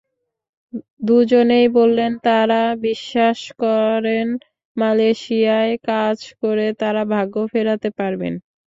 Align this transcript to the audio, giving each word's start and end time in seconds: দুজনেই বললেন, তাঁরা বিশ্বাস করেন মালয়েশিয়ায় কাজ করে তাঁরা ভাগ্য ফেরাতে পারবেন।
দুজনেই 1.07 1.67
বললেন, 1.77 2.11
তাঁরা 2.25 2.61
বিশ্বাস 2.87 3.39
করেন 3.61 4.27
মালয়েশিয়ায় 4.77 5.73
কাজ 5.89 6.17
করে 6.41 6.65
তাঁরা 6.81 7.03
ভাগ্য 7.13 7.35
ফেরাতে 7.51 7.89
পারবেন। 7.99 8.33